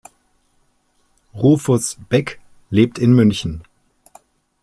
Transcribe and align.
Rufus 1.35 1.99
Beck 2.09 2.39
lebt 2.71 2.97
in 2.97 3.13
München. 3.13 3.61